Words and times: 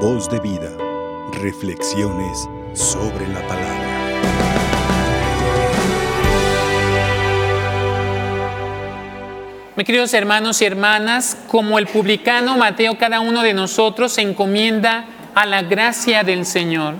Voz 0.00 0.28
de 0.28 0.38
vida. 0.40 0.70
Reflexiones 1.40 2.46
sobre 2.74 3.26
la 3.28 3.40
palabra. 3.48 3.86
Mis 9.74 9.86
queridos 9.86 10.12
hermanos 10.12 10.60
y 10.60 10.66
hermanas, 10.66 11.38
como 11.48 11.78
el 11.78 11.86
publicano 11.86 12.58
Mateo, 12.58 12.98
cada 12.98 13.20
uno 13.20 13.42
de 13.42 13.54
nosotros 13.54 14.12
se 14.12 14.20
encomienda 14.20 15.06
a 15.34 15.46
la 15.46 15.62
gracia 15.62 16.22
del 16.22 16.44
Señor. 16.44 16.96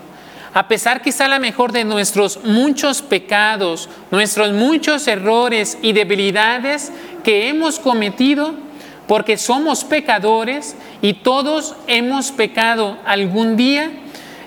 A 0.54 0.66
pesar 0.66 1.02
quizá 1.02 1.28
la 1.28 1.38
mejor 1.38 1.72
de 1.72 1.84
nuestros 1.84 2.44
muchos 2.44 3.02
pecados, 3.02 3.90
nuestros 4.10 4.52
muchos 4.52 5.06
errores 5.06 5.76
y 5.82 5.92
debilidades 5.92 6.90
que 7.22 7.50
hemos 7.50 7.78
cometido, 7.78 8.65
porque 9.06 9.36
somos 9.36 9.84
pecadores 9.84 10.76
y 11.02 11.14
todos 11.14 11.74
hemos 11.86 12.32
pecado. 12.32 12.98
Algún 13.04 13.56
día, 13.56 13.90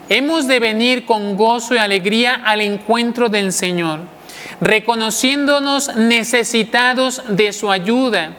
hemos 0.09 0.47
de 0.47 0.59
venir 0.59 1.05
con 1.05 1.37
gozo 1.37 1.75
y 1.75 1.77
alegría 1.77 2.41
al 2.43 2.61
encuentro 2.61 3.29
del 3.29 3.53
Señor, 3.53 4.01
reconociéndonos 4.59 5.95
necesitados 5.95 7.23
de 7.29 7.53
su 7.53 7.71
ayuda, 7.71 8.31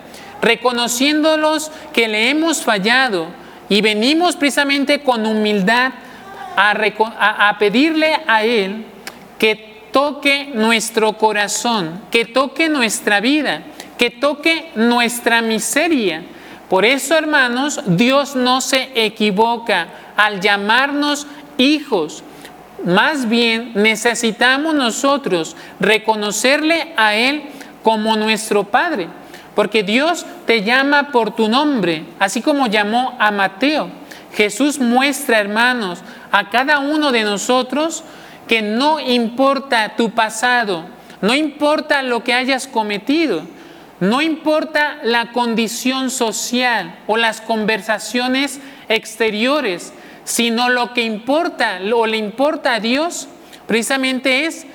reconociéndolos 0.42 1.70
que 1.92 2.08
le 2.08 2.30
hemos 2.30 2.62
fallado 2.62 3.28
y 3.68 3.80
venimos 3.80 4.36
precisamente 4.36 5.00
con 5.02 5.24
humildad 5.24 5.92
a, 6.56 7.48
a 7.48 7.58
pedirle 7.58 8.18
a 8.26 8.44
Él 8.44 8.84
que 9.38 9.70
toque 9.92 10.50
nuestro 10.54 11.14
corazón, 11.14 12.02
que 12.10 12.24
toque 12.24 12.68
nuestra 12.68 13.20
vida, 13.20 13.62
que 14.00 14.08
toque 14.08 14.70
nuestra 14.76 15.42
miseria. 15.42 16.22
Por 16.70 16.86
eso, 16.86 17.14
hermanos, 17.14 17.82
Dios 17.84 18.34
no 18.34 18.62
se 18.62 18.88
equivoca 18.94 19.88
al 20.16 20.40
llamarnos 20.40 21.26
hijos. 21.58 22.24
Más 22.82 23.28
bien 23.28 23.72
necesitamos 23.74 24.74
nosotros 24.74 25.54
reconocerle 25.80 26.94
a 26.96 27.14
Él 27.14 27.42
como 27.82 28.16
nuestro 28.16 28.64
Padre, 28.64 29.08
porque 29.54 29.82
Dios 29.82 30.24
te 30.46 30.62
llama 30.62 31.12
por 31.12 31.36
tu 31.36 31.50
nombre, 31.50 32.06
así 32.18 32.40
como 32.40 32.68
llamó 32.68 33.18
a 33.20 33.30
Mateo. 33.30 33.90
Jesús 34.32 34.78
muestra, 34.78 35.40
hermanos, 35.40 35.98
a 36.32 36.48
cada 36.48 36.78
uno 36.78 37.12
de 37.12 37.24
nosotros 37.24 38.02
que 38.48 38.62
no 38.62 38.98
importa 38.98 39.94
tu 39.94 40.12
pasado, 40.12 40.86
no 41.20 41.34
importa 41.34 42.02
lo 42.02 42.24
que 42.24 42.32
hayas 42.32 42.66
cometido, 42.66 43.42
no 44.00 44.22
importa 44.22 44.98
la 45.02 45.32
condición 45.32 46.10
social 46.10 46.98
o 47.06 47.16
las 47.16 47.40
conversaciones 47.40 48.60
exteriores, 48.88 49.92
sino 50.24 50.68
lo 50.68 50.94
que 50.94 51.02
importa 51.02 51.80
o 51.94 52.06
le 52.06 52.16
importa 52.16 52.74
a 52.74 52.80
Dios 52.80 53.28
precisamente 53.66 54.46
es 54.46 54.66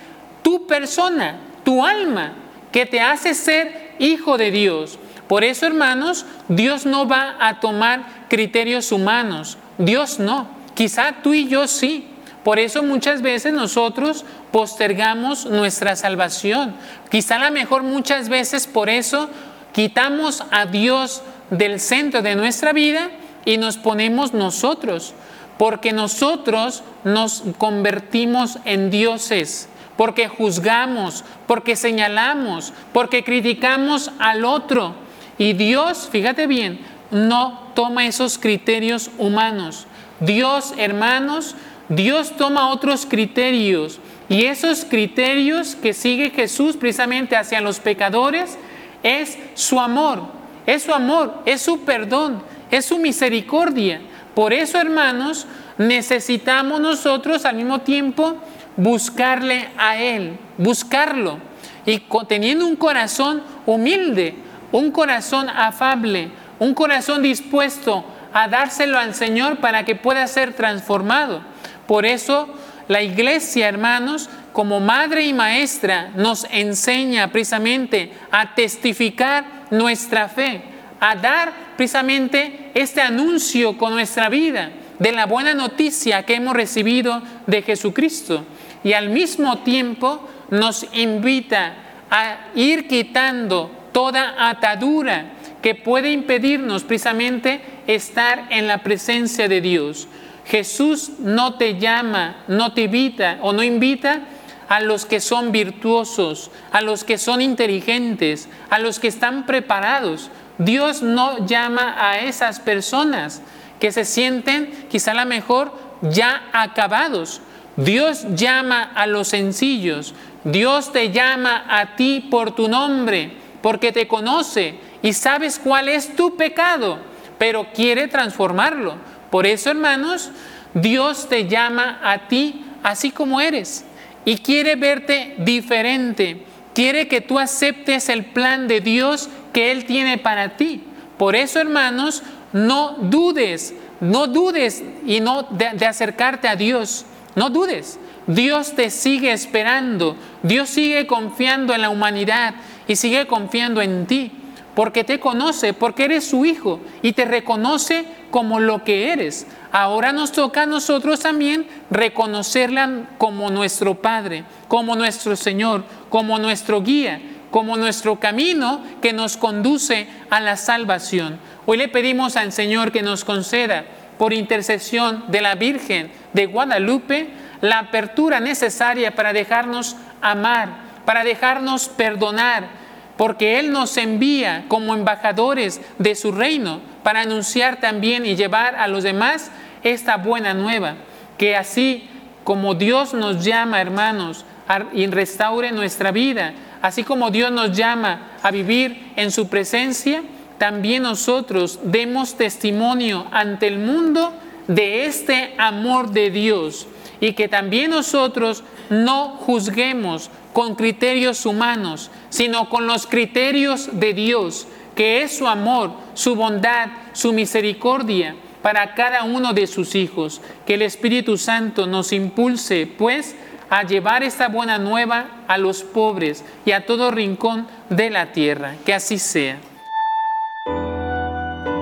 tu 0.41 0.67
persona, 0.67 1.37
tu 1.63 1.83
alma, 1.83 2.33
que 2.71 2.85
te 2.85 3.01
hace 3.01 3.33
ser 3.33 3.95
hijo 3.99 4.37
de 4.37 4.51
Dios. 4.51 4.99
Por 5.27 5.43
eso, 5.43 5.65
hermanos, 5.65 6.25
Dios 6.47 6.85
no 6.85 7.07
va 7.07 7.35
a 7.39 7.59
tomar 7.59 8.27
criterios 8.29 8.91
humanos. 8.91 9.57
Dios 9.77 10.19
no. 10.19 10.47
Quizá 10.75 11.15
tú 11.23 11.33
y 11.33 11.47
yo 11.47 11.67
sí. 11.67 12.07
Por 12.45 12.59
eso 12.59 12.83
muchas 12.83 13.23
veces 13.23 13.53
nosotros 13.53 14.23
postergamos 14.51 15.47
nuestra 15.47 15.95
salvación. 15.95 16.75
Quizá 17.09 17.37
a 17.37 17.49
lo 17.49 17.51
mejor 17.51 17.81
muchas 17.81 18.29
veces 18.29 18.67
por 18.67 18.87
eso 18.87 19.31
quitamos 19.73 20.43
a 20.51 20.67
Dios 20.67 21.23
del 21.49 21.79
centro 21.79 22.21
de 22.21 22.35
nuestra 22.35 22.71
vida 22.71 23.09
y 23.45 23.57
nos 23.57 23.77
ponemos 23.77 24.35
nosotros, 24.35 25.15
porque 25.57 25.91
nosotros 25.91 26.83
nos 27.03 27.41
convertimos 27.57 28.59
en 28.63 28.91
dioses, 28.91 29.67
porque 29.97 30.27
juzgamos, 30.27 31.23
porque 31.47 31.75
señalamos, 31.75 32.73
porque 32.93 33.23
criticamos 33.23 34.11
al 34.19 34.45
otro. 34.45 34.93
Y 35.39 35.53
Dios, 35.53 36.09
fíjate 36.11 36.45
bien, 36.45 36.79
no 37.09 37.71
toma 37.73 38.05
esos 38.05 38.37
criterios 38.37 39.09
humanos. 39.17 39.87
Dios, 40.19 40.73
hermanos, 40.77 41.55
Dios 41.89 42.35
toma 42.37 42.69
otros 42.69 43.05
criterios 43.05 43.99
y 44.27 44.45
esos 44.45 44.85
criterios 44.85 45.75
que 45.75 45.93
sigue 45.93 46.31
Jesús 46.31 46.77
precisamente 46.77 47.35
hacia 47.35 47.61
los 47.61 47.79
pecadores 47.79 48.57
es 49.03 49.37
su 49.53 49.79
amor, 49.79 50.23
es 50.65 50.83
su 50.83 50.93
amor, 50.93 51.41
es 51.45 51.61
su 51.61 51.81
perdón, 51.81 52.41
es 52.71 52.85
su 52.85 52.97
misericordia. 52.97 54.01
Por 54.33 54.51
eso, 54.51 54.79
hermanos, 54.79 55.45
necesitamos 55.77 56.81
nosotros 56.81 57.45
al 57.45 57.55
mismo 57.55 57.81
tiempo 57.81 58.37
buscarle 58.77 59.69
a 59.77 59.97
Él, 59.97 60.37
buscarlo 60.57 61.37
y 61.85 62.01
teniendo 62.27 62.65
un 62.65 62.75
corazón 62.75 63.43
humilde, 63.65 64.35
un 64.71 64.91
corazón 64.91 65.49
afable, 65.49 66.29
un 66.59 66.73
corazón 66.73 67.21
dispuesto 67.21 68.03
a 68.33 68.47
dárselo 68.47 68.97
al 68.97 69.13
Señor 69.13 69.57
para 69.57 69.85
que 69.85 69.95
pueda 69.95 70.25
ser 70.27 70.53
transformado. 70.53 71.41
Por 71.87 72.05
eso 72.05 72.47
la 72.87 73.01
iglesia, 73.01 73.67
hermanos, 73.67 74.29
como 74.53 74.79
madre 74.79 75.23
y 75.25 75.33
maestra, 75.33 76.11
nos 76.15 76.45
enseña 76.51 77.31
precisamente 77.31 78.11
a 78.31 78.55
testificar 78.55 79.45
nuestra 79.71 80.29
fe, 80.29 80.61
a 80.99 81.15
dar 81.15 81.51
precisamente 81.75 82.71
este 82.73 83.01
anuncio 83.01 83.77
con 83.77 83.93
nuestra 83.93 84.29
vida 84.29 84.71
de 84.99 85.11
la 85.11 85.25
buena 85.25 85.53
noticia 85.53 86.23
que 86.23 86.35
hemos 86.35 86.55
recibido 86.55 87.21
de 87.47 87.61
Jesucristo. 87.61 88.45
Y 88.83 88.93
al 88.93 89.09
mismo 89.09 89.59
tiempo 89.59 90.27
nos 90.51 90.85
invita 90.93 91.73
a 92.09 92.37
ir 92.55 92.87
quitando 92.87 93.71
toda 93.91 94.49
atadura 94.49 95.31
que 95.61 95.73
puede 95.73 96.11
impedirnos 96.11 96.83
precisamente 96.83 97.61
estar 97.87 98.45
en 98.51 98.67
la 98.67 98.83
presencia 98.83 99.47
de 99.47 99.61
Dios. 99.61 100.07
Jesús 100.45 101.11
no 101.19 101.55
te 101.55 101.79
llama, 101.79 102.43
no 102.47 102.73
te 102.73 102.83
invita 102.83 103.39
o 103.41 103.51
no 103.51 103.63
invita 103.63 104.21
a 104.69 104.79
los 104.79 105.05
que 105.05 105.19
son 105.19 105.51
virtuosos, 105.51 106.51
a 106.71 106.81
los 106.81 107.03
que 107.03 107.17
son 107.17 107.41
inteligentes, 107.41 108.47
a 108.69 108.79
los 108.79 108.99
que 108.99 109.07
están 109.07 109.45
preparados. 109.45 110.29
Dios 110.57 111.01
no 111.01 111.45
llama 111.45 111.95
a 111.97 112.19
esas 112.19 112.59
personas 112.59 113.41
que 113.79 113.91
se 113.91 114.05
sienten 114.05 114.87
quizá 114.89 115.11
a 115.11 115.15
lo 115.15 115.25
mejor 115.25 115.73
ya 116.01 116.43
acabados. 116.53 117.41
Dios 117.75 118.25
llama 118.35 118.83
a 118.95 119.07
los 119.07 119.29
sencillos. 119.29 120.13
Dios 120.43 120.91
te 120.91 121.11
llama 121.11 121.65
a 121.67 121.95
ti 121.95 122.27
por 122.29 122.55
tu 122.55 122.67
nombre, 122.67 123.33
porque 123.61 123.91
te 123.91 124.07
conoce 124.07 124.75
y 125.01 125.13
sabes 125.13 125.59
cuál 125.59 125.89
es 125.89 126.15
tu 126.15 126.37
pecado, 126.37 126.99
pero 127.37 127.67
quiere 127.73 128.07
transformarlo 128.07 128.95
por 129.29 129.47
eso, 129.47 129.69
hermanos, 129.69 130.31
Dios 130.73 131.29
te 131.29 131.47
llama 131.47 131.99
a 132.03 132.27
ti 132.27 132.63
así 132.83 133.11
como 133.11 133.41
eres 133.41 133.85
y 134.25 134.37
quiere 134.37 134.75
verte 134.75 135.35
diferente. 135.39 136.45
Quiere 136.73 137.07
que 137.07 137.21
tú 137.21 137.39
aceptes 137.39 138.09
el 138.09 138.25
plan 138.25 138.67
de 138.67 138.81
Dios 138.81 139.29
que 139.53 139.71
Él 139.71 139.85
tiene 139.85 140.17
para 140.17 140.57
ti. 140.57 140.83
Por 141.17 141.35
eso, 141.35 141.59
hermanos, 141.59 142.23
no 142.51 142.97
dudes, 142.99 143.73
no 144.01 144.27
dudes 144.27 144.83
y 145.05 145.21
no 145.21 145.43
de, 145.43 145.69
de 145.73 145.85
acercarte 145.85 146.49
a 146.49 146.57
Dios. 146.57 147.05
No 147.35 147.49
dudes. 147.49 147.97
Dios 148.27 148.75
te 148.75 148.89
sigue 148.89 149.31
esperando. 149.31 150.17
Dios 150.43 150.69
sigue 150.69 151.07
confiando 151.07 151.73
en 151.73 151.81
la 151.81 151.89
humanidad 151.89 152.55
y 152.87 152.97
sigue 152.97 153.27
confiando 153.27 153.81
en 153.81 154.05
ti 154.05 154.31
porque 154.75 155.03
te 155.03 155.19
conoce, 155.19 155.73
porque 155.73 156.05
eres 156.05 156.25
su 156.25 156.45
hijo 156.45 156.81
y 157.01 157.13
te 157.13 157.25
reconoce 157.25 158.05
como 158.29 158.59
lo 158.59 158.83
que 158.83 159.13
eres. 159.13 159.47
Ahora 159.71 160.11
nos 160.11 160.33
toca 160.33 160.63
a 160.63 160.65
nosotros 160.67 161.21
también 161.21 161.65
reconocerla 161.89 163.07
como 163.17 163.49
nuestro 163.49 163.95
Padre, 163.95 164.43
como 164.67 164.95
nuestro 164.95 165.35
Señor, 165.35 165.85
como 166.09 166.37
nuestro 166.37 166.83
guía, 166.83 167.21
como 167.51 167.77
nuestro 167.77 168.19
camino 168.19 168.83
que 169.01 169.13
nos 169.13 169.37
conduce 169.37 170.07
a 170.29 170.41
la 170.41 170.57
salvación. 170.57 171.39
Hoy 171.65 171.77
le 171.77 171.87
pedimos 171.87 172.35
al 172.35 172.51
Señor 172.51 172.91
que 172.91 173.01
nos 173.01 173.23
conceda, 173.23 173.85
por 174.17 174.33
intercesión 174.33 175.25
de 175.27 175.41
la 175.41 175.55
Virgen 175.55 176.11
de 176.33 176.45
Guadalupe, 176.45 177.29
la 177.61 177.79
apertura 177.79 178.39
necesaria 178.39 179.15
para 179.15 179.33
dejarnos 179.33 179.95
amar, 180.21 180.69
para 181.05 181.23
dejarnos 181.23 181.87
perdonar, 181.89 182.84
porque 183.17 183.59
Él 183.59 183.71
nos 183.71 183.97
envía 183.97 184.65
como 184.67 184.93
embajadores 184.93 185.81
de 185.99 186.15
su 186.15 186.31
reino 186.31 186.81
para 187.03 187.21
anunciar 187.21 187.79
también 187.79 188.25
y 188.25 188.35
llevar 188.35 188.75
a 188.75 188.87
los 188.87 189.03
demás 189.03 189.51
esta 189.83 190.17
buena 190.17 190.53
nueva, 190.53 190.95
que 191.37 191.55
así 191.55 192.09
como 192.43 192.75
Dios 192.75 193.13
nos 193.13 193.43
llama, 193.43 193.81
hermanos, 193.81 194.45
y 194.93 195.05
restaure 195.07 195.71
nuestra 195.71 196.11
vida, 196.11 196.53
así 196.81 197.03
como 197.03 197.31
Dios 197.31 197.51
nos 197.51 197.75
llama 197.75 198.31
a 198.41 198.51
vivir 198.51 199.11
en 199.15 199.31
su 199.31 199.47
presencia, 199.47 200.23
también 200.57 201.03
nosotros 201.03 201.79
demos 201.83 202.35
testimonio 202.35 203.27
ante 203.31 203.67
el 203.67 203.77
mundo 203.77 204.33
de 204.67 205.05
este 205.05 205.53
amor 205.57 206.11
de 206.11 206.31
Dios 206.31 206.87
y 207.19 207.33
que 207.33 207.47
también 207.47 207.91
nosotros 207.91 208.63
no 208.89 209.29
juzguemos 209.29 210.29
con 210.53 210.75
criterios 210.75 211.45
humanos, 211.45 212.11
sino 212.35 212.67
con 212.67 212.85
los 212.85 213.07
criterios 213.07 213.87
de 213.93 214.13
Dios, 214.13 214.67
que 214.93 215.21
es 215.21 215.37
su 215.37 215.47
amor, 215.47 215.91
su 216.15 216.35
bondad, 216.35 216.89
su 217.13 217.31
misericordia 217.31 218.35
para 218.61 218.93
cada 218.93 219.23
uno 219.23 219.53
de 219.53 219.67
sus 219.67 219.95
hijos. 219.95 220.41
Que 220.65 220.73
el 220.73 220.81
Espíritu 220.81 221.37
Santo 221.37 221.87
nos 221.87 222.11
impulse, 222.11 222.87
pues, 222.87 223.37
a 223.69 223.83
llevar 223.83 224.21
esta 224.21 224.49
buena 224.49 224.77
nueva 224.77 225.45
a 225.47 225.57
los 225.57 225.83
pobres 225.83 226.43
y 226.65 226.73
a 226.73 226.85
todo 226.85 227.09
rincón 227.09 227.67
de 227.89 228.09
la 228.09 228.33
tierra. 228.33 228.75
Que 228.85 228.93
así 228.93 229.17
sea. 229.17 229.57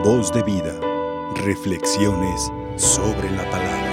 Voz 0.04 0.32
de 0.32 0.44
vida. 0.44 0.80
Reflexiones 1.34 2.52
sobre 2.78 3.32
la 3.32 3.50
palabra. 3.50 3.93